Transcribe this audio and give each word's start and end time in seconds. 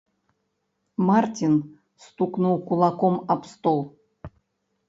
Марцін 1.09 1.53
стукнуў 2.05 2.55
кулаком 2.71 3.15
аб 3.35 3.41
стол. 3.51 3.79